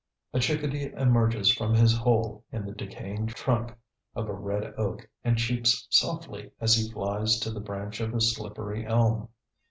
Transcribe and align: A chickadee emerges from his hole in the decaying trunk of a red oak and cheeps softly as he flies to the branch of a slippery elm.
A 0.33 0.39
chickadee 0.39 0.91
emerges 0.93 1.53
from 1.53 1.75
his 1.75 1.95
hole 1.95 2.43
in 2.51 2.65
the 2.65 2.71
decaying 2.71 3.27
trunk 3.27 3.73
of 4.15 4.27
a 4.29 4.33
red 4.33 4.73
oak 4.75 5.07
and 5.23 5.37
cheeps 5.37 5.85
softly 5.91 6.49
as 6.59 6.75
he 6.75 6.91
flies 6.91 7.37
to 7.41 7.51
the 7.51 7.59
branch 7.59 7.99
of 8.01 8.15
a 8.15 8.19
slippery 8.19 8.83
elm. 8.83 9.29